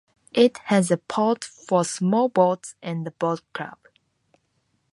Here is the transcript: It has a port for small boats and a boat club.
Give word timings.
It 0.33 0.57
has 0.63 0.89
a 0.89 0.97
port 0.97 1.43
for 1.43 1.85
small 1.85 2.27
boats 2.27 2.73
and 2.81 3.05
a 3.05 3.11
boat 3.11 3.43
club. 3.53 3.77